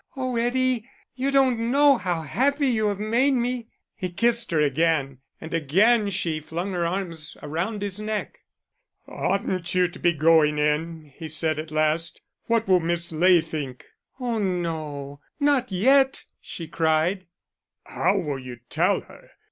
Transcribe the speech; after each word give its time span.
Oh, 0.17 0.35
Eddie, 0.35 0.89
you 1.13 1.29
don't 1.29 1.69
know 1.71 1.95
how 1.99 2.23
happy 2.23 2.65
you 2.65 2.87
have 2.87 2.97
made 2.99 3.35
me." 3.35 3.67
He 3.95 4.09
kissed 4.09 4.49
her 4.49 4.59
again, 4.59 5.19
and 5.39 5.53
again 5.53 6.09
she 6.09 6.39
flung 6.39 6.71
her 6.71 6.87
arms 6.87 7.37
around 7.43 7.83
his 7.83 7.99
neck. 7.99 8.39
"Oughtn't 9.07 9.75
you 9.75 9.87
to 9.87 9.99
be 9.99 10.11
going 10.13 10.57
in," 10.57 11.13
he 11.15 11.27
said 11.27 11.59
at 11.59 11.69
last; 11.69 12.19
"what 12.45 12.67
will 12.67 12.79
Miss 12.79 13.11
Ley 13.11 13.41
think?" 13.41 13.85
"Oh 14.19 14.39
no 14.39 15.19
not 15.39 15.71
yet," 15.71 16.25
she 16.41 16.67
cried. 16.67 17.27
"How 17.85 18.17
will 18.17 18.39
you 18.39 18.57
tell 18.71 19.01
her? 19.01 19.29